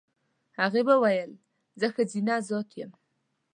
هغې 0.59 0.81
وویل 0.89 1.31
زه 1.79 1.87
ښځینه 1.95 2.33
ذات 2.47 2.69
یم. 2.79 2.91